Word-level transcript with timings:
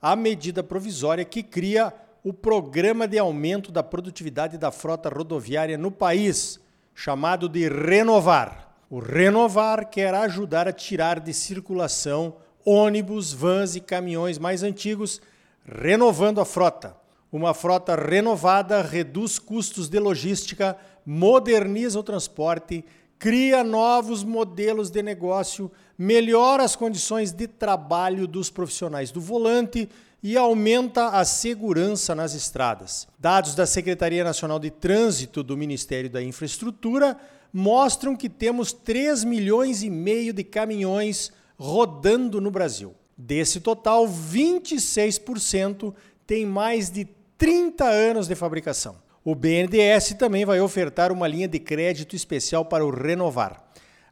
a 0.00 0.14
medida 0.14 0.62
provisória 0.62 1.24
que 1.24 1.42
cria 1.42 1.92
o 2.22 2.32
Programa 2.32 3.06
de 3.06 3.18
Aumento 3.18 3.70
da 3.70 3.82
Produtividade 3.82 4.58
da 4.58 4.70
Frota 4.70 5.08
Rodoviária 5.08 5.78
no 5.78 5.90
país, 5.90 6.60
chamado 6.94 7.48
de 7.48 7.68
Renovar. 7.68 8.76
O 8.90 8.98
Renovar 8.98 9.88
quer 9.88 10.14
ajudar 10.14 10.66
a 10.66 10.72
tirar 10.72 11.20
de 11.20 11.32
circulação 11.32 12.36
ônibus, 12.64 13.32
vans 13.32 13.76
e 13.76 13.80
caminhões 13.80 14.38
mais 14.38 14.62
antigos, 14.62 15.20
renovando 15.64 16.40
a 16.40 16.44
frota. 16.44 16.94
Uma 17.30 17.54
frota 17.54 17.94
renovada 17.94 18.82
reduz 18.82 19.38
custos 19.38 19.88
de 19.88 19.98
logística, 19.98 20.76
moderniza 21.04 21.98
o 21.98 22.02
transporte, 22.02 22.84
cria 23.18 23.64
novos 23.64 24.22
modelos 24.22 24.90
de 24.90 25.02
negócio, 25.02 25.70
melhora 25.96 26.62
as 26.62 26.76
condições 26.76 27.32
de 27.32 27.46
trabalho 27.46 28.26
dos 28.26 28.48
profissionais 28.48 29.10
do 29.10 29.20
volante 29.20 29.88
e 30.22 30.36
aumenta 30.36 31.08
a 31.08 31.24
segurança 31.24 32.14
nas 32.14 32.34
estradas. 32.34 33.08
Dados 33.18 33.54
da 33.54 33.66
Secretaria 33.66 34.24
Nacional 34.24 34.58
de 34.58 34.70
Trânsito 34.70 35.42
do 35.42 35.56
Ministério 35.56 36.10
da 36.10 36.22
Infraestrutura 36.22 37.16
mostram 37.52 38.14
que 38.14 38.28
temos 38.28 38.72
3 38.72 39.24
milhões 39.24 39.82
e 39.82 39.90
meio 39.90 40.32
de 40.32 40.44
caminhões 40.44 41.32
rodando 41.56 42.40
no 42.40 42.50
Brasil. 42.50 42.94
Desse 43.16 43.60
total, 43.60 44.06
26% 44.06 45.92
tem 46.26 46.46
mais 46.46 46.90
de 46.90 47.08
30 47.36 47.84
anos 47.84 48.28
de 48.28 48.34
fabricação. 48.34 48.96
O 49.24 49.34
BNDES 49.34 50.14
também 50.18 50.44
vai 50.44 50.60
ofertar 50.60 51.12
uma 51.12 51.28
linha 51.28 51.48
de 51.48 51.58
crédito 51.58 52.14
especial 52.14 52.64
para 52.64 52.84
o 52.84 52.90
Renovar. 52.90 53.62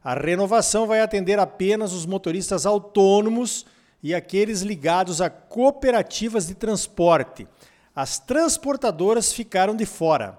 A 0.03 0.13
renovação 0.13 0.85
vai 0.85 1.01
atender 1.01 1.39
apenas 1.39 1.91
os 1.91 2.05
motoristas 2.05 2.65
autônomos 2.65 3.65
e 4.01 4.13
aqueles 4.13 4.61
ligados 4.61 5.21
a 5.21 5.29
cooperativas 5.29 6.47
de 6.47 6.55
transporte. 6.55 7.47
As 7.95 8.19
transportadoras 8.19 9.33
ficaram 9.33 9.75
de 9.75 9.85
fora. 9.85 10.37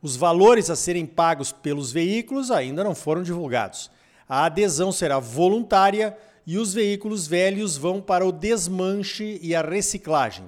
Os 0.00 0.16
valores 0.16 0.70
a 0.70 0.76
serem 0.76 1.06
pagos 1.06 1.52
pelos 1.52 1.92
veículos 1.92 2.50
ainda 2.50 2.82
não 2.82 2.94
foram 2.94 3.22
divulgados. 3.22 3.90
A 4.28 4.44
adesão 4.46 4.90
será 4.90 5.18
voluntária 5.18 6.16
e 6.46 6.58
os 6.58 6.72
veículos 6.72 7.26
velhos 7.26 7.76
vão 7.76 8.00
para 8.00 8.26
o 8.26 8.32
desmanche 8.32 9.38
e 9.42 9.54
a 9.54 9.62
reciclagem. 9.62 10.44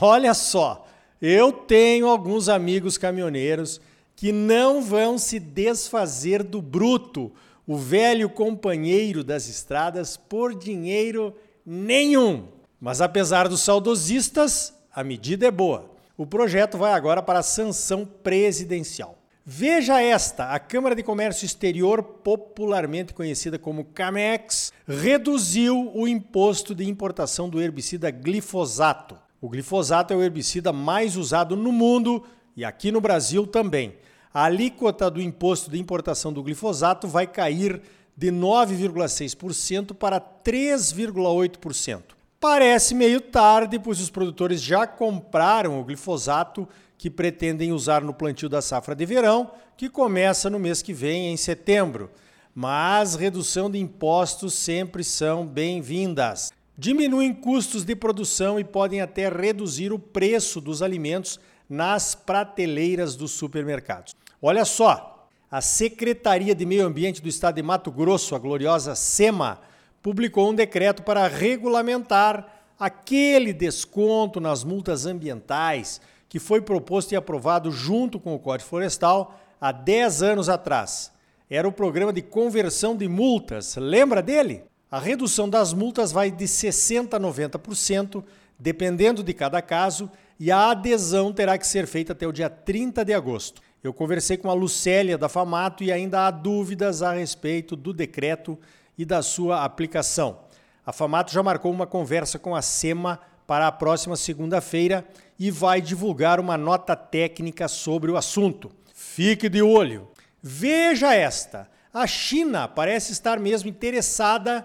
Olha 0.00 0.34
só, 0.34 0.86
eu 1.26 1.50
tenho 1.50 2.06
alguns 2.06 2.50
amigos 2.50 2.98
caminhoneiros 2.98 3.80
que 4.14 4.30
não 4.30 4.82
vão 4.82 5.16
se 5.16 5.40
desfazer 5.40 6.42
do 6.42 6.60
bruto, 6.60 7.32
o 7.66 7.78
velho 7.78 8.28
companheiro 8.28 9.24
das 9.24 9.48
estradas, 9.48 10.18
por 10.18 10.54
dinheiro 10.54 11.34
nenhum. 11.64 12.48
Mas 12.78 13.00
apesar 13.00 13.48
dos 13.48 13.62
saudosistas, 13.62 14.74
a 14.94 15.02
medida 15.02 15.46
é 15.46 15.50
boa. 15.50 15.90
O 16.14 16.26
projeto 16.26 16.76
vai 16.76 16.92
agora 16.92 17.22
para 17.22 17.38
a 17.38 17.42
sanção 17.42 18.04
presidencial. 18.04 19.18
Veja 19.46 20.02
esta: 20.02 20.50
a 20.50 20.58
Câmara 20.58 20.94
de 20.94 21.02
Comércio 21.02 21.46
Exterior, 21.46 22.02
popularmente 22.02 23.14
conhecida 23.14 23.58
como 23.58 23.86
CAMEX, 23.86 24.74
reduziu 24.86 25.90
o 25.94 26.06
imposto 26.06 26.74
de 26.74 26.86
importação 26.86 27.48
do 27.48 27.62
herbicida 27.62 28.10
glifosato. 28.10 29.23
O 29.44 29.48
glifosato 29.50 30.14
é 30.14 30.16
o 30.16 30.22
herbicida 30.22 30.72
mais 30.72 31.18
usado 31.18 31.54
no 31.54 31.70
mundo 31.70 32.24
e 32.56 32.64
aqui 32.64 32.90
no 32.90 32.98
Brasil 32.98 33.46
também. 33.46 33.94
A 34.32 34.44
alíquota 34.44 35.10
do 35.10 35.20
imposto 35.20 35.70
de 35.70 35.78
importação 35.78 36.32
do 36.32 36.42
glifosato 36.42 37.06
vai 37.06 37.26
cair 37.26 37.82
de 38.16 38.32
9,6% 38.32 39.92
para 39.92 40.18
3,8%. 40.18 42.02
Parece 42.40 42.94
meio 42.94 43.20
tarde, 43.20 43.78
pois 43.78 44.00
os 44.00 44.08
produtores 44.08 44.62
já 44.62 44.86
compraram 44.86 45.78
o 45.78 45.84
glifosato 45.84 46.66
que 46.96 47.10
pretendem 47.10 47.70
usar 47.70 48.00
no 48.00 48.14
plantio 48.14 48.48
da 48.48 48.62
safra 48.62 48.94
de 48.94 49.04
verão, 49.04 49.50
que 49.76 49.90
começa 49.90 50.48
no 50.48 50.58
mês 50.58 50.80
que 50.80 50.94
vem, 50.94 51.30
em 51.30 51.36
setembro. 51.36 52.10
Mas 52.54 53.14
redução 53.14 53.70
de 53.70 53.78
impostos 53.78 54.54
sempre 54.54 55.04
são 55.04 55.46
bem-vindas. 55.46 56.50
Diminuem 56.76 57.32
custos 57.32 57.84
de 57.84 57.94
produção 57.94 58.58
e 58.58 58.64
podem 58.64 59.00
até 59.00 59.28
reduzir 59.28 59.92
o 59.92 59.98
preço 59.98 60.60
dos 60.60 60.82
alimentos 60.82 61.38
nas 61.68 62.14
prateleiras 62.14 63.14
dos 63.14 63.30
supermercados. 63.30 64.16
Olha 64.42 64.64
só, 64.64 65.28
a 65.48 65.60
Secretaria 65.60 66.52
de 66.52 66.66
Meio 66.66 66.84
Ambiente 66.84 67.22
do 67.22 67.28
Estado 67.28 67.54
de 67.54 67.62
Mato 67.62 67.92
Grosso, 67.92 68.34
a 68.34 68.40
gloriosa 68.40 68.96
SEMA, 68.96 69.60
publicou 70.02 70.50
um 70.50 70.54
decreto 70.54 71.04
para 71.04 71.28
regulamentar 71.28 72.64
aquele 72.78 73.52
desconto 73.52 74.40
nas 74.40 74.64
multas 74.64 75.06
ambientais 75.06 76.00
que 76.28 76.40
foi 76.40 76.60
proposto 76.60 77.12
e 77.12 77.16
aprovado 77.16 77.70
junto 77.70 78.18
com 78.18 78.34
o 78.34 78.38
Código 78.40 78.68
Florestal 78.68 79.38
há 79.60 79.70
10 79.70 80.22
anos 80.24 80.48
atrás. 80.48 81.12
Era 81.48 81.68
o 81.68 81.72
programa 81.72 82.12
de 82.12 82.20
conversão 82.20 82.96
de 82.96 83.06
multas. 83.06 83.76
Lembra 83.76 84.20
dele? 84.20 84.64
A 84.94 85.00
redução 85.00 85.48
das 85.48 85.72
multas 85.72 86.12
vai 86.12 86.30
de 86.30 86.44
60% 86.44 87.14
a 87.14 87.18
90%, 87.18 88.22
dependendo 88.56 89.24
de 89.24 89.34
cada 89.34 89.60
caso, 89.60 90.08
e 90.38 90.52
a 90.52 90.70
adesão 90.70 91.32
terá 91.32 91.58
que 91.58 91.66
ser 91.66 91.88
feita 91.88 92.12
até 92.12 92.24
o 92.28 92.32
dia 92.32 92.48
30 92.48 93.04
de 93.04 93.12
agosto. 93.12 93.60
Eu 93.82 93.92
conversei 93.92 94.36
com 94.36 94.48
a 94.48 94.54
Lucélia 94.54 95.18
da 95.18 95.28
Famato 95.28 95.82
e 95.82 95.90
ainda 95.90 96.24
há 96.24 96.30
dúvidas 96.30 97.02
a 97.02 97.12
respeito 97.12 97.74
do 97.74 97.92
decreto 97.92 98.56
e 98.96 99.04
da 99.04 99.20
sua 99.20 99.64
aplicação. 99.64 100.38
A 100.86 100.92
Famato 100.92 101.32
já 101.32 101.42
marcou 101.42 101.72
uma 101.72 101.88
conversa 101.88 102.38
com 102.38 102.54
a 102.54 102.62
SEMA 102.62 103.18
para 103.48 103.66
a 103.66 103.72
próxima 103.72 104.14
segunda-feira 104.14 105.04
e 105.36 105.50
vai 105.50 105.80
divulgar 105.80 106.38
uma 106.38 106.56
nota 106.56 106.94
técnica 106.94 107.66
sobre 107.66 108.12
o 108.12 108.16
assunto. 108.16 108.70
Fique 108.94 109.48
de 109.48 109.60
olho. 109.60 110.06
Veja 110.40 111.12
esta: 111.12 111.68
a 111.92 112.06
China 112.06 112.68
parece 112.68 113.10
estar 113.10 113.40
mesmo 113.40 113.68
interessada 113.68 114.64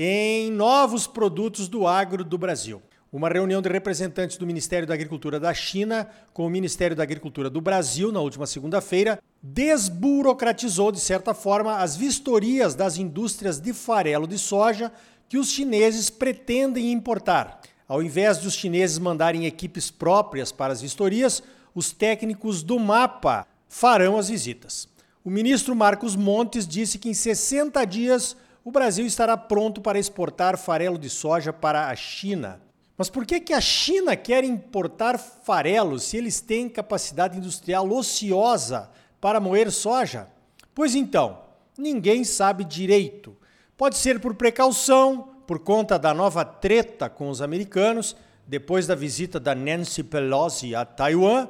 em 0.00 0.52
novos 0.52 1.08
produtos 1.08 1.66
do 1.66 1.84
agro 1.84 2.22
do 2.22 2.38
Brasil. 2.38 2.80
Uma 3.12 3.28
reunião 3.28 3.60
de 3.60 3.68
representantes 3.68 4.36
do 4.36 4.46
Ministério 4.46 4.86
da 4.86 4.94
Agricultura 4.94 5.40
da 5.40 5.52
China 5.52 6.08
com 6.32 6.46
o 6.46 6.50
Ministério 6.50 6.94
da 6.94 7.02
Agricultura 7.02 7.50
do 7.50 7.60
Brasil 7.60 8.12
na 8.12 8.20
última 8.20 8.46
segunda-feira 8.46 9.18
desburocratizou, 9.42 10.92
de 10.92 11.00
certa 11.00 11.34
forma, 11.34 11.78
as 11.78 11.96
vistorias 11.96 12.76
das 12.76 12.96
indústrias 12.96 13.58
de 13.58 13.72
farelo 13.72 14.28
de 14.28 14.38
soja 14.38 14.92
que 15.28 15.36
os 15.36 15.50
chineses 15.50 16.08
pretendem 16.10 16.92
importar. 16.92 17.60
Ao 17.88 18.00
invés 18.00 18.40
de 18.40 18.46
os 18.46 18.54
chineses 18.54 18.98
mandarem 18.98 19.46
equipes 19.46 19.90
próprias 19.90 20.52
para 20.52 20.72
as 20.72 20.80
vistorias, 20.80 21.42
os 21.74 21.90
técnicos 21.90 22.62
do 22.62 22.78
MAPA 22.78 23.48
farão 23.68 24.16
as 24.16 24.28
visitas. 24.28 24.88
O 25.24 25.30
ministro 25.30 25.74
Marcos 25.74 26.14
Montes 26.14 26.68
disse 26.68 26.98
que 26.98 27.08
em 27.08 27.14
60 27.14 27.84
dias 27.84 28.36
o 28.68 28.70
Brasil 28.70 29.06
estará 29.06 29.34
pronto 29.34 29.80
para 29.80 29.98
exportar 29.98 30.58
farelo 30.58 30.98
de 30.98 31.08
soja 31.08 31.54
para 31.54 31.88
a 31.88 31.96
China. 31.96 32.60
Mas 32.98 33.08
por 33.08 33.24
que, 33.24 33.40
que 33.40 33.54
a 33.54 33.62
China 33.62 34.14
quer 34.14 34.44
importar 34.44 35.16
farelo 35.16 35.98
se 35.98 36.18
eles 36.18 36.42
têm 36.42 36.68
capacidade 36.68 37.38
industrial 37.38 37.90
ociosa 37.90 38.90
para 39.22 39.40
moer 39.40 39.72
soja? 39.72 40.28
Pois 40.74 40.94
então, 40.94 41.38
ninguém 41.78 42.24
sabe 42.24 42.62
direito. 42.62 43.34
Pode 43.74 43.96
ser 43.96 44.20
por 44.20 44.34
precaução, 44.34 45.30
por 45.46 45.60
conta 45.60 45.98
da 45.98 46.12
nova 46.12 46.44
treta 46.44 47.08
com 47.08 47.30
os 47.30 47.40
americanos, 47.40 48.14
depois 48.46 48.86
da 48.86 48.94
visita 48.94 49.40
da 49.40 49.54
Nancy 49.54 50.02
Pelosi 50.02 50.74
a 50.74 50.84
Taiwan. 50.84 51.48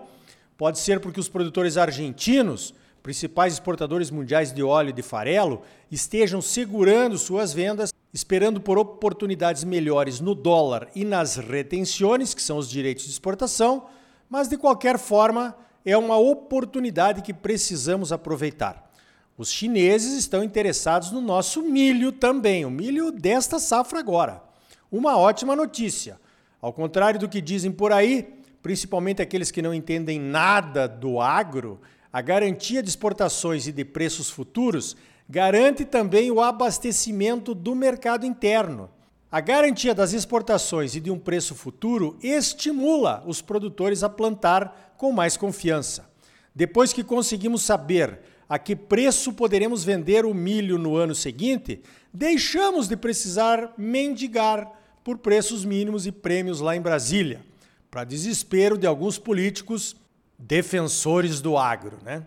Pode 0.57 0.79
ser 0.79 1.01
porque 1.01 1.19
os 1.19 1.29
produtores 1.29 1.77
argentinos, 1.77 2.73
principais 3.03 3.55
exportadores 3.55 4.11
mundiais 4.11 4.53
de 4.53 4.63
óleo 4.63 4.91
e 4.91 4.93
de 4.93 5.03
farelo, 5.03 5.63
estejam 5.91 6.41
segurando 6.41 7.17
suas 7.17 7.53
vendas, 7.53 7.93
esperando 8.13 8.61
por 8.61 8.79
oportunidades 8.79 9.65
melhores 9.65 10.21
no 10.21 10.35
dólar 10.35 10.89
e 10.95 11.05
nas 11.05 11.37
retenções, 11.37 12.35
que 12.35 12.43
são 12.43 12.59
os 12.59 12.69
direitos 12.69 13.05
de 13.05 13.11
exportação, 13.11 13.87
mas 14.29 14.49
de 14.49 14.57
qualquer 14.57 14.99
forma 14.99 15.57
é 15.85 15.97
uma 15.97 16.17
oportunidade 16.17 17.23
que 17.23 17.33
precisamos 17.33 18.13
aproveitar. 18.13 18.91
Os 19.39 19.51
chineses 19.51 20.15
estão 20.15 20.43
interessados 20.43 21.13
no 21.13 21.21
nosso 21.21 21.63
milho 21.63 22.11
também, 22.11 22.65
o 22.65 22.71
milho 22.71 23.13
desta 23.13 23.59
safra 23.59 23.99
agora. 24.01 24.43
Uma 24.91 25.17
ótima 25.17 25.55
notícia. 25.55 26.19
Ao 26.61 26.73
contrário 26.73 27.21
do 27.21 27.29
que 27.29 27.41
dizem 27.41 27.71
por 27.71 27.93
aí, 27.93 28.39
principalmente 28.61 29.23
aqueles 29.23 29.51
que 29.51 29.63
não 29.63 29.73
entendem 29.73 30.19
nada 30.19 30.89
do 30.89 31.21
agro, 31.21 31.81
a 32.13 32.21
garantia 32.23 32.83
de 32.83 32.89
exportações 32.89 33.67
e 33.67 33.73
de 33.73 33.85
preços 33.85 34.31
futuros 34.31 34.97
garante 35.29 35.85
também 35.85 36.31
o 36.31 36.41
abastecimento 36.41 37.55
do 37.55 37.75
mercado 37.75 38.25
interno. 38.25 38.89
A 39.31 39.41
garantia 39.41 39.95
das 39.95 40.15
exportações 40.15 40.95
e 40.95 41.01
de 41.01 41.11
um 41.11 41.19
preço 41.19 41.55
futuro 41.55 42.19
estimula 42.23 43.23
os 43.27 43.43
produtores 43.43 44.03
a 44.03 44.09
plantar 44.09 44.95
com 44.97 45.13
mais 45.13 45.37
confiança. 45.37 46.09
Depois 46.55 46.95
que 46.95 47.05
conseguimos 47.05 47.63
saber 47.63 48.21
a 48.49 48.59
que 48.59 48.75
preço 48.75 49.35
poderemos 49.35 49.85
vender 49.85 50.25
o 50.25 50.33
milho 50.33 50.79
no 50.79 50.97
ano 50.97 51.15
seguinte, 51.15 51.83
deixamos 52.13 52.89
de 52.89 52.97
precisar 52.97 53.75
mendigar 53.77 54.73
por 55.05 55.19
preços 55.19 55.63
mínimos 55.63 56.07
e 56.07 56.13
prêmios 56.13 56.61
lá 56.61 56.75
em 56.75 56.81
Brasília, 56.81 57.45
para 57.91 58.05
desespero 58.05 58.79
de 58.79 58.87
alguns 58.87 59.19
políticos 59.19 59.95
defensores 60.39 61.41
do 61.41 61.59
agro, 61.59 61.99
né? 62.05 62.25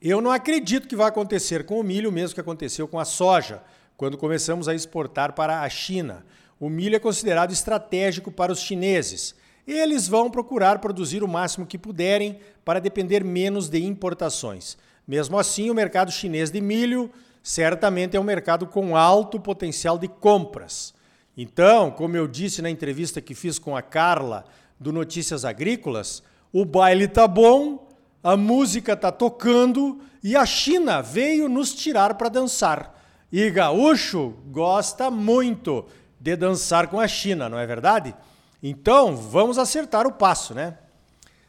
Eu 0.00 0.20
não 0.20 0.30
acredito 0.30 0.88
que 0.88 0.96
vai 0.96 1.08
acontecer 1.08 1.64
com 1.64 1.78
o 1.78 1.82
milho 1.82 2.10
o 2.10 2.12
mesmo 2.12 2.34
que 2.34 2.40
aconteceu 2.40 2.86
com 2.86 2.98
a 2.98 3.04
soja, 3.04 3.62
quando 3.96 4.18
começamos 4.18 4.68
a 4.68 4.74
exportar 4.74 5.32
para 5.34 5.62
a 5.62 5.68
China. 5.68 6.24
O 6.58 6.68
milho 6.68 6.96
é 6.96 6.98
considerado 6.98 7.52
estratégico 7.52 8.30
para 8.30 8.52
os 8.52 8.60
chineses. 8.60 9.34
Eles 9.66 10.06
vão 10.06 10.30
procurar 10.30 10.78
produzir 10.78 11.22
o 11.22 11.28
máximo 11.28 11.66
que 11.66 11.78
puderem 11.78 12.38
para 12.64 12.80
depender 12.80 13.24
menos 13.24 13.68
de 13.68 13.82
importações. 13.82 14.76
Mesmo 15.06 15.38
assim, 15.38 15.70
o 15.70 15.74
mercado 15.74 16.12
chinês 16.12 16.50
de 16.50 16.60
milho 16.60 17.10
certamente 17.42 18.16
é 18.16 18.20
um 18.20 18.24
mercado 18.24 18.66
com 18.66 18.96
alto 18.96 19.38
potencial 19.38 19.98
de 19.98 20.08
compras. 20.08 20.94
Então, 21.36 21.90
como 21.90 22.16
eu 22.16 22.26
disse 22.26 22.62
na 22.62 22.70
entrevista 22.70 23.20
que 23.20 23.34
fiz 23.34 23.58
com 23.58 23.76
a 23.76 23.82
Carla 23.82 24.44
do 24.78 24.92
Notícias 24.92 25.44
Agrícolas, 25.44 26.22
o 26.54 26.64
baile 26.64 27.08
tá 27.08 27.26
bom, 27.26 27.84
a 28.22 28.36
música 28.36 28.96
tá 28.96 29.10
tocando 29.10 30.00
e 30.22 30.36
a 30.36 30.46
China 30.46 31.02
veio 31.02 31.48
nos 31.48 31.74
tirar 31.74 32.14
para 32.14 32.28
dançar. 32.28 32.94
E 33.32 33.50
gaúcho 33.50 34.34
gosta 34.52 35.10
muito 35.10 35.84
de 36.20 36.36
dançar 36.36 36.86
com 36.86 37.00
a 37.00 37.08
China, 37.08 37.48
não 37.48 37.58
é 37.58 37.66
verdade? 37.66 38.14
Então, 38.62 39.16
vamos 39.16 39.58
acertar 39.58 40.06
o 40.06 40.12
passo, 40.12 40.54
né? 40.54 40.78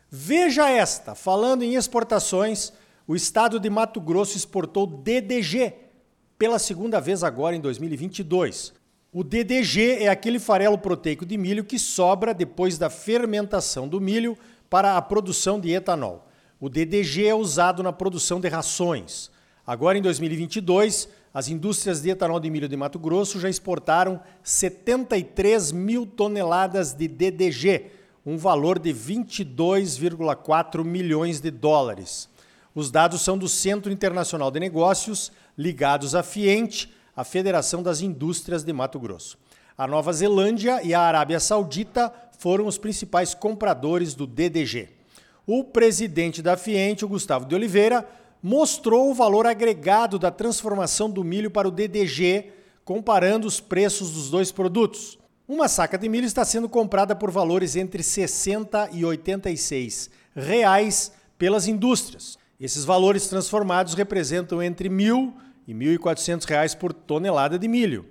Veja 0.09 0.71
esta, 0.71 1.13
falando 1.13 1.61
em 1.61 1.75
exportações, 1.75 2.73
o 3.07 3.15
estado 3.15 3.59
de 3.59 3.69
Mato 3.69 4.01
Grosso 4.01 4.35
exportou 4.35 4.87
DDG 4.87 5.71
pela 6.35 6.57
segunda 6.57 6.99
vez 6.99 7.23
agora 7.23 7.55
em 7.55 7.61
2022. 7.61 8.73
O 9.13 9.23
DDG 9.23 10.03
é 10.03 10.07
aquele 10.07 10.39
farelo 10.39 10.79
proteico 10.79 11.27
de 11.27 11.37
milho 11.37 11.63
que 11.63 11.77
sobra 11.77 12.33
depois 12.33 12.79
da 12.79 12.89
fermentação 12.89 13.87
do 13.87 14.01
milho 14.01 14.35
para 14.69 14.97
a 14.97 15.01
produção 15.01 15.59
de 15.59 15.71
etanol. 15.71 16.27
O 16.59 16.69
DDG 16.69 17.27
é 17.27 17.35
usado 17.35 17.83
na 17.83 17.91
produção 17.93 18.39
de 18.39 18.47
rações. 18.47 19.29
Agora, 19.65 19.97
em 19.97 20.01
2022, 20.01 21.09
as 21.33 21.49
indústrias 21.49 22.01
de 22.01 22.09
etanol 22.09 22.39
de 22.39 22.49
milho 22.49 22.69
de 22.69 22.77
Mato 22.77 22.97
Grosso 22.97 23.39
já 23.39 23.49
exportaram 23.49 24.21
73 24.41 25.71
mil 25.71 26.05
toneladas 26.05 26.93
de 26.93 27.07
DDG, 27.07 27.91
um 28.25 28.37
valor 28.37 28.79
de 28.79 28.93
22,4 28.93 30.83
milhões 30.83 31.41
de 31.41 31.51
dólares. 31.51 32.29
Os 32.73 32.89
dados 32.89 33.21
são 33.21 33.37
do 33.37 33.49
Centro 33.49 33.91
Internacional 33.91 34.49
de 34.49 34.59
Negócios, 34.59 35.31
ligados 35.57 36.15
à 36.15 36.23
FIENTE, 36.23 36.93
a 37.15 37.23
Federação 37.23 37.83
das 37.83 38.01
Indústrias 38.01 38.63
de 38.63 38.73
Mato 38.73 38.99
Grosso. 38.99 39.37
A 39.77 39.85
Nova 39.85 40.13
Zelândia 40.13 40.81
e 40.83 40.93
a 40.93 41.01
Arábia 41.01 41.37
Saudita 41.37 42.09
foram 42.37 42.65
os 42.65 42.77
principais 42.77 43.33
compradores 43.33 44.13
do 44.13 44.25
DDG. 44.25 44.87
O 45.45 45.65
presidente 45.65 46.41
da 46.41 46.55
Fiente, 46.55 47.03
o 47.03 47.09
Gustavo 47.09 47.45
de 47.45 47.53
Oliveira, 47.53 48.07
mostrou 48.41 49.11
o 49.11 49.13
valor 49.13 49.45
agregado 49.45 50.17
da 50.17 50.31
transformação 50.31 51.09
do 51.09 51.25
milho 51.25 51.51
para 51.51 51.67
o 51.67 51.71
DDG, 51.71 52.53
comparando 52.85 53.45
os 53.45 53.59
preços 53.59 54.11
dos 54.11 54.29
dois 54.29 54.49
produtos. 54.49 55.19
Uma 55.45 55.67
saca 55.67 55.97
de 55.97 56.07
milho 56.07 56.25
está 56.25 56.45
sendo 56.45 56.69
comprada 56.69 57.13
por 57.13 57.29
valores 57.29 57.75
entre 57.75 58.01
60 58.01 58.91
e 58.93 59.03
86 59.03 60.09
reais 60.33 61.11
pelas 61.37 61.67
indústrias. 61.67 62.37
Esses 62.57 62.85
valores 62.85 63.27
transformados 63.27 63.93
representam 63.93 64.63
entre 64.63 64.87
1.000 64.87 65.33
e 65.67 65.73
R$ 65.73 65.97
1.400 65.97 66.77
por 66.77 66.93
tonelada 66.93 67.59
de 67.59 67.67
milho. 67.67 68.05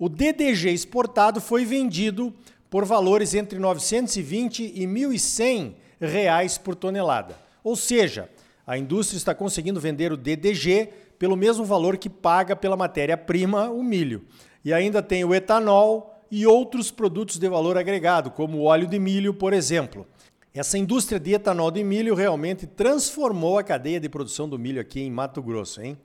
O 0.00 0.08
DDG 0.08 0.70
exportado 0.70 1.42
foi 1.42 1.66
vendido 1.66 2.32
por 2.70 2.86
valores 2.86 3.34
entre 3.34 3.58
920 3.58 4.72
e 4.74 4.86
1.100 4.86 5.74
reais 6.00 6.56
por 6.56 6.74
tonelada. 6.74 7.38
Ou 7.62 7.76
seja, 7.76 8.26
a 8.66 8.78
indústria 8.78 9.18
está 9.18 9.34
conseguindo 9.34 9.78
vender 9.78 10.10
o 10.10 10.16
DDG 10.16 10.88
pelo 11.18 11.36
mesmo 11.36 11.66
valor 11.66 11.98
que 11.98 12.08
paga 12.08 12.56
pela 12.56 12.78
matéria-prima, 12.78 13.68
o 13.68 13.82
milho. 13.82 14.24
E 14.64 14.72
ainda 14.72 15.02
tem 15.02 15.22
o 15.22 15.34
etanol 15.34 16.18
e 16.30 16.46
outros 16.46 16.90
produtos 16.90 17.36
de 17.36 17.46
valor 17.46 17.76
agregado, 17.76 18.30
como 18.30 18.56
o 18.56 18.64
óleo 18.64 18.86
de 18.86 18.98
milho, 18.98 19.34
por 19.34 19.52
exemplo. 19.52 20.06
Essa 20.54 20.78
indústria 20.78 21.20
de 21.20 21.34
etanol 21.34 21.70
de 21.70 21.84
milho 21.84 22.14
realmente 22.14 22.66
transformou 22.66 23.58
a 23.58 23.62
cadeia 23.62 24.00
de 24.00 24.08
produção 24.08 24.48
do 24.48 24.58
milho 24.58 24.80
aqui 24.80 25.02
em 25.02 25.10
Mato 25.10 25.42
Grosso, 25.42 25.82
hein? 25.82 25.98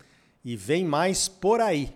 E 0.44 0.58
vem 0.58 0.84
mais 0.84 1.30
por 1.30 1.62
aí. 1.62 1.96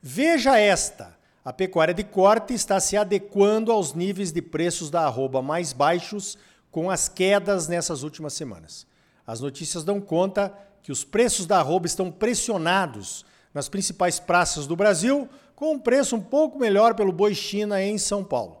Veja 0.00 0.56
esta. 0.56 1.13
A 1.44 1.52
pecuária 1.52 1.92
de 1.92 2.02
corte 2.02 2.54
está 2.54 2.80
se 2.80 2.96
adequando 2.96 3.70
aos 3.70 3.92
níveis 3.92 4.32
de 4.32 4.40
preços 4.40 4.88
da 4.88 5.02
arroba 5.02 5.42
mais 5.42 5.74
baixos 5.74 6.38
com 6.70 6.90
as 6.90 7.06
quedas 7.06 7.68
nessas 7.68 8.02
últimas 8.02 8.32
semanas. 8.32 8.86
As 9.26 9.40
notícias 9.40 9.84
dão 9.84 10.00
conta 10.00 10.50
que 10.82 10.90
os 10.90 11.04
preços 11.04 11.44
da 11.44 11.58
arroba 11.58 11.86
estão 11.86 12.10
pressionados 12.10 13.26
nas 13.52 13.68
principais 13.68 14.18
praças 14.18 14.66
do 14.66 14.74
Brasil, 14.74 15.28
com 15.54 15.74
um 15.74 15.78
preço 15.78 16.16
um 16.16 16.20
pouco 16.20 16.58
melhor 16.58 16.94
pelo 16.94 17.12
boi 17.12 17.34
China 17.34 17.82
em 17.82 17.98
São 17.98 18.24
Paulo. 18.24 18.56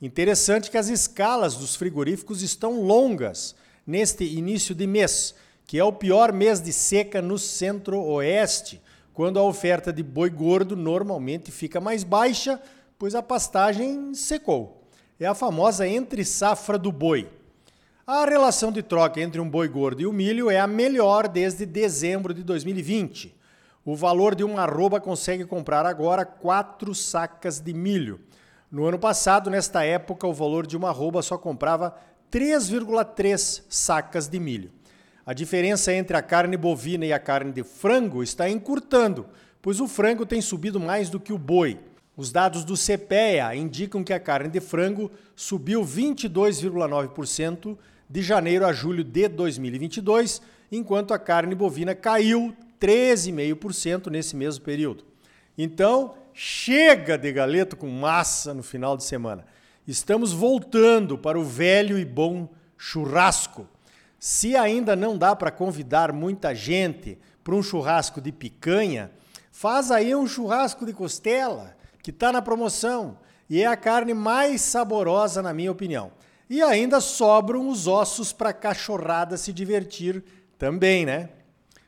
Interessante 0.00 0.70
que 0.70 0.78
as 0.78 0.86
escalas 0.88 1.56
dos 1.56 1.74
frigoríficos 1.74 2.42
estão 2.42 2.80
longas 2.80 3.56
neste 3.84 4.24
início 4.24 4.72
de 4.72 4.86
mês, 4.86 5.34
que 5.66 5.80
é 5.80 5.84
o 5.84 5.92
pior 5.92 6.32
mês 6.32 6.60
de 6.60 6.72
seca 6.72 7.20
no 7.20 7.38
centro-oeste, 7.38 8.80
quando 9.14 9.38
a 9.38 9.42
oferta 9.44 9.92
de 9.92 10.02
boi 10.02 10.28
gordo 10.28 10.74
normalmente 10.74 11.52
fica 11.52 11.80
mais 11.80 12.02
baixa, 12.02 12.60
pois 12.98 13.14
a 13.14 13.22
pastagem 13.22 14.12
secou. 14.12 14.82
É 15.18 15.26
a 15.26 15.34
famosa 15.34 15.86
entre-safra 15.86 16.76
do 16.76 16.90
boi. 16.90 17.30
A 18.04 18.24
relação 18.24 18.72
de 18.72 18.82
troca 18.82 19.20
entre 19.20 19.40
um 19.40 19.48
boi 19.48 19.68
gordo 19.68 20.02
e 20.02 20.06
o 20.06 20.12
milho 20.12 20.50
é 20.50 20.58
a 20.58 20.66
melhor 20.66 21.28
desde 21.28 21.64
dezembro 21.64 22.34
de 22.34 22.42
2020. 22.42 23.34
O 23.84 23.94
valor 23.94 24.34
de 24.34 24.42
uma 24.42 24.62
arroba 24.62 25.00
consegue 25.00 25.44
comprar 25.44 25.86
agora 25.86 26.24
quatro 26.24 26.92
sacas 26.92 27.60
de 27.60 27.72
milho. 27.72 28.20
No 28.70 28.84
ano 28.84 28.98
passado, 28.98 29.48
nesta 29.48 29.84
época, 29.84 30.26
o 30.26 30.34
valor 30.34 30.66
de 30.66 30.76
uma 30.76 30.88
arroba 30.88 31.22
só 31.22 31.38
comprava 31.38 31.94
3,3 32.32 33.62
sacas 33.68 34.26
de 34.26 34.40
milho. 34.40 34.72
A 35.26 35.32
diferença 35.32 35.92
entre 35.92 36.16
a 36.16 36.22
carne 36.22 36.56
bovina 36.56 37.06
e 37.06 37.12
a 37.12 37.18
carne 37.18 37.50
de 37.50 37.62
frango 37.62 38.22
está 38.22 38.48
encurtando, 38.48 39.26
pois 39.62 39.80
o 39.80 39.88
frango 39.88 40.26
tem 40.26 40.42
subido 40.42 40.78
mais 40.78 41.08
do 41.08 41.18
que 41.18 41.32
o 41.32 41.38
boi. 41.38 41.78
Os 42.16 42.30
dados 42.30 42.62
do 42.64 42.74
CPEA 42.74 43.56
indicam 43.56 44.04
que 44.04 44.12
a 44.12 44.20
carne 44.20 44.48
de 44.48 44.60
frango 44.60 45.10
subiu 45.34 45.82
22,9% 45.82 47.76
de 48.08 48.22
janeiro 48.22 48.66
a 48.66 48.72
julho 48.72 49.02
de 49.02 49.26
2022, 49.26 50.42
enquanto 50.70 51.14
a 51.14 51.18
carne 51.18 51.54
bovina 51.54 51.94
caiu 51.94 52.54
13,5% 52.78 54.10
nesse 54.10 54.36
mesmo 54.36 54.62
período. 54.62 55.04
Então, 55.56 56.14
chega 56.34 57.16
de 57.16 57.32
galeto 57.32 57.76
com 57.76 57.88
massa 57.88 58.52
no 58.52 58.62
final 58.62 58.96
de 58.96 59.04
semana. 59.04 59.46
Estamos 59.88 60.32
voltando 60.32 61.16
para 61.16 61.38
o 61.38 61.44
velho 61.44 61.98
e 61.98 62.04
bom 62.04 62.48
churrasco. 62.76 63.66
Se 64.26 64.56
ainda 64.56 64.96
não 64.96 65.18
dá 65.18 65.36
para 65.36 65.50
convidar 65.50 66.10
muita 66.10 66.54
gente 66.54 67.18
para 67.44 67.54
um 67.54 67.62
churrasco 67.62 68.22
de 68.22 68.32
picanha, 68.32 69.10
faz 69.52 69.90
aí 69.90 70.16
um 70.16 70.26
churrasco 70.26 70.86
de 70.86 70.94
costela, 70.94 71.76
que 72.02 72.08
está 72.08 72.32
na 72.32 72.40
promoção 72.40 73.18
e 73.50 73.60
é 73.60 73.66
a 73.66 73.76
carne 73.76 74.14
mais 74.14 74.62
saborosa, 74.62 75.42
na 75.42 75.52
minha 75.52 75.70
opinião. 75.70 76.10
E 76.48 76.62
ainda 76.62 77.02
sobram 77.02 77.68
os 77.68 77.86
ossos 77.86 78.32
para 78.32 78.54
cachorrada 78.54 79.36
se 79.36 79.52
divertir 79.52 80.24
também, 80.56 81.04
né? 81.04 81.28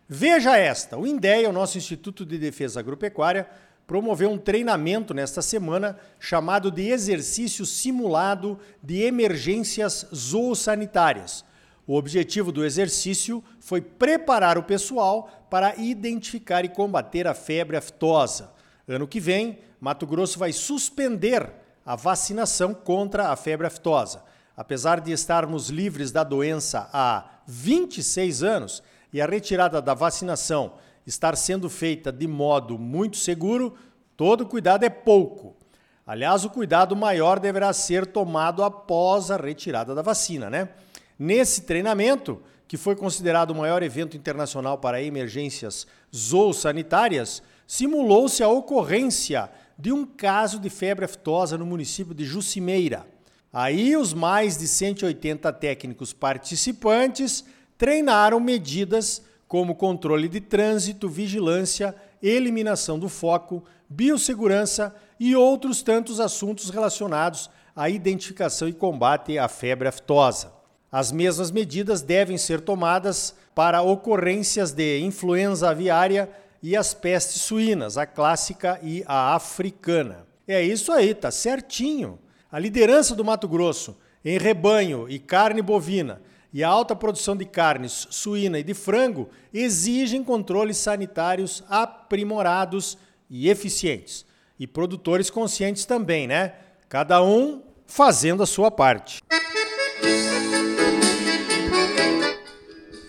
Veja 0.07 0.59
esta: 0.59 0.99
o 0.99 1.07
INDEA, 1.07 1.49
o 1.49 1.55
nosso 1.55 1.79
Instituto 1.79 2.27
de 2.27 2.37
Defesa 2.37 2.81
Agropecuária, 2.81 3.49
promoveu 3.87 4.31
um 4.31 4.37
treinamento 4.37 5.15
nesta 5.15 5.41
semana 5.41 5.99
chamado 6.21 6.71
de 6.71 6.91
Exercício 6.91 7.65
Simulado 7.65 8.59
de 8.83 9.01
Emergências 9.05 10.07
Zoosanitárias 10.15 11.47
o 11.87 11.97
objetivo 11.97 12.51
do 12.51 12.65
exercício 12.65 13.43
foi 13.61 13.81
preparar 13.81 14.59
o 14.59 14.63
pessoal 14.63 15.31
para 15.49 15.77
identificar 15.77 16.65
e 16.65 16.69
combater 16.69 17.27
a 17.27 17.35
febre 17.35 17.77
aftosa. 17.77 18.53
Ano 18.89 19.07
que 19.07 19.21
vem, 19.21 19.61
Mato 19.81 20.07
Grosso 20.07 20.39
vai 20.39 20.53
suspender 20.53 21.49
a 21.85 21.95
vacinação 21.95 22.75
contra 22.75 23.29
a 23.29 23.37
febre 23.37 23.69
aftosa. 23.69 24.25
Apesar 24.57 25.01
de 25.01 25.13
estarmos 25.13 25.69
livres 25.69 26.11
da 26.11 26.25
doença 26.25 26.89
há 26.93 27.25
26 27.47 28.43
anos 28.43 28.83
e 29.13 29.21
a 29.21 29.27
retirada 29.27 29.81
da 29.81 29.95
vacinação 29.95 30.75
estar 31.07 31.37
sendo 31.37 31.71
feita 31.71 32.11
de 32.11 32.27
modo 32.27 32.77
muito 32.77 33.17
seguro, 33.17 33.77
todo 34.17 34.47
cuidado 34.47 34.85
é 34.85 34.91
pouco. 34.91 35.55
Aliás, 36.05 36.45
o 36.45 36.51
cuidado 36.51 36.97
maior 36.97 37.39
deverá 37.39 37.73
ser 37.73 38.07
tomado 38.07 38.65
após 38.65 39.31
a 39.31 39.37
retirada 39.37 39.95
da 39.95 40.03
vacina, 40.03 40.51
né? 40.51 40.71
Nesse 41.19 41.63
treinamento, 41.63 42.43
que 42.69 42.77
foi 42.77 42.97
considerado 42.97 43.51
o 43.51 43.55
maior 43.55 43.83
evento 43.83 44.17
internacional 44.17 44.79
para 44.79 45.03
emergências 45.03 45.87
zoossanitárias, 46.15 47.43
simulou-se 47.67 48.43
a 48.43 48.49
ocorrência 48.49 49.51
de 49.79 49.93
um 49.93 50.05
caso 50.05 50.59
de 50.59 50.71
febre 50.71 51.05
aftosa 51.05 51.57
no 51.57 51.67
município 51.67 52.15
de 52.15 52.25
Jucimeira. 52.25 53.07
Aí 53.53 53.97
os 53.97 54.13
mais 54.13 54.59
de 54.59 54.69
180 54.69 55.53
técnicos 55.55 56.13
participantes 56.13 57.45
treinaram 57.79 58.41
medidas 58.41 59.23
como 59.47 59.75
controle 59.75 60.29
de 60.29 60.41
trânsito, 60.41 61.09
vigilância, 61.09 61.95
eliminação 62.23 62.99
do 62.99 63.09
foco, 63.09 63.63
biossegurança 63.89 64.95
e 65.21 65.37
outros 65.37 65.83
tantos 65.83 66.19
assuntos 66.21 66.71
relacionados 66.71 67.49
à 67.75 67.89
identificação 67.89 68.69
e 68.69 68.73
combate 68.73 69.39
à 69.39 69.49
febre 69.49 69.89
aftosa. 69.89 70.56
As 70.91 71.11
mesmas 71.11 71.51
medidas 71.51 72.03
devem 72.03 72.39
ser 72.39 72.61
tomadas 72.61 73.35
para 73.55 73.83
ocorrências 73.83 74.73
de 74.73 75.01
influenza 75.01 75.71
aviária 75.71 76.31
e 76.63 76.77
as 76.77 76.95
pestes 76.95 77.43
suínas, 77.43 77.99
a 77.99 78.07
clássica 78.07 78.79
e 78.83 79.05
a 79.07 79.35
africana. 79.35 80.27
É 80.47 80.63
isso 80.63 80.93
aí, 80.93 81.15
tá 81.15 81.31
certinho. 81.31 82.19
A 82.51 82.59
liderança 82.59 83.15
do 83.15 83.25
Mato 83.25 83.49
Grosso 83.49 83.97
em 84.25 84.39
rebanho 84.39 85.09
e 85.09 85.19
carne 85.19 85.63
bovina 85.63 86.21
e 86.53 86.65
a 86.65 86.69
alta 86.69 86.97
produção 86.97 87.37
de 87.37 87.45
carnes 87.45 88.07
suína 88.11 88.59
e 88.59 88.63
de 88.63 88.75
frango 88.75 89.29
exigem 89.53 90.25
controles 90.25 90.79
sanitários 90.79 91.63
aprimorados 91.69 92.97
e 93.29 93.49
eficientes. 93.49 94.25
E 94.59 94.67
produtores 94.67 95.29
conscientes 95.29 95.85
também, 95.85 96.27
né? 96.27 96.55
Cada 96.89 97.23
um 97.23 97.63
fazendo 97.87 98.43
a 98.43 98.47
sua 98.47 98.71
parte. 98.71 99.21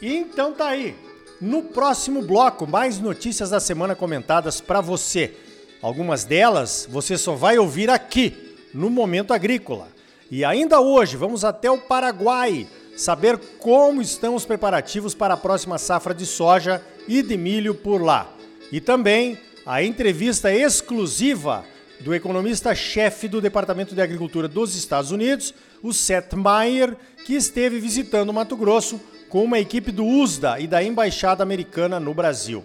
Então 0.02 0.54
tá 0.54 0.70
aí. 0.70 0.96
No 1.40 1.64
próximo 1.64 2.22
bloco, 2.22 2.66
mais 2.66 3.00
notícias 3.00 3.50
da 3.50 3.60
semana 3.60 3.96
comentadas 3.96 4.60
para 4.60 4.82
você. 4.82 5.34
Algumas 5.82 6.24
delas 6.24 6.88
você 6.90 7.18
só 7.18 7.34
vai 7.34 7.58
ouvir 7.58 7.90
aqui, 7.90 8.56
no 8.74 8.90
Momento 8.90 9.34
Agrícola. 9.34 9.88
E 10.30 10.44
ainda 10.44 10.80
hoje 10.80 11.16
vamos 11.16 11.46
até 11.46 11.70
o 11.70 11.78
Paraguai 11.78 12.68
saber 12.96 13.38
como 13.60 14.02
estão 14.02 14.36
os 14.36 14.46
preparativos 14.46 15.14
para 15.14 15.36
a 15.36 15.38
próxima 15.38 15.78
safra 15.78 16.14
de 16.14 16.26
soja 16.26 16.84
e 17.08 17.22
de 17.22 17.38
milho 17.38 17.76
por 17.76 18.02
lá. 18.02 18.30
E 18.72 18.82
também 18.82 19.38
a 19.66 19.84
entrevista 19.84 20.54
exclusiva 20.54 21.64
do 22.00 22.14
economista-chefe 22.14 23.28
do 23.28 23.40
Departamento 23.40 23.94
de 23.94 24.02
Agricultura 24.02 24.48
dos 24.48 24.76
Estados 24.76 25.12
Unidos, 25.12 25.54
o 25.82 25.94
Seth 25.94 26.34
Meyer, 26.34 26.96
que 27.26 27.36
esteve 27.36 27.80
visitando 27.80 28.34
Mato 28.34 28.56
Grosso 28.56 29.00
com 29.30 29.44
uma 29.44 29.60
equipe 29.60 29.92
do 29.92 30.06
USDA 30.06 30.60
e 30.60 30.68
da 30.68 30.84
Embaixada 30.84 31.44
Americana 31.44 32.00
no 32.00 32.14
Brasil. 32.14 32.64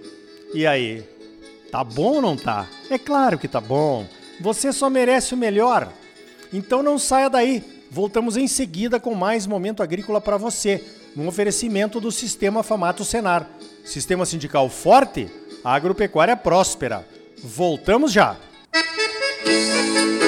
E 0.54 0.66
aí, 0.66 1.02
tá 1.71 1.83
bom 1.83 2.14
ou 2.14 2.23
não 2.23 2.37
tá? 2.37 2.66
É 2.90 2.99
claro 2.99 3.38
que 3.38 3.49
tá 3.49 3.61
bom. 3.61 4.07
Você 4.40 4.73
só 4.73 4.88
merece 4.88 5.35
o 5.35 5.37
melhor. 5.37 5.92
Então 6.52 6.83
não 6.83 6.99
saia 6.99 7.28
daí. 7.28 7.62
Voltamos 7.90 8.37
em 8.37 8.49
seguida 8.49 8.99
com 8.99 9.14
mais 9.14 9.47
momento 9.47 9.83
agrícola 9.83 10.21
para 10.21 10.37
você, 10.37 10.83
num 11.14 11.28
oferecimento 11.28 12.00
do 12.00 12.11
Sistema 12.11 12.62
Famato 12.62 13.04
Senar. 13.04 13.49
Sistema 13.85 14.25
sindical 14.25 14.69
forte, 14.69 15.28
agropecuária 15.64 16.37
próspera. 16.37 17.07
Voltamos 17.42 18.12
já. 18.12 18.37
Música 19.45 20.22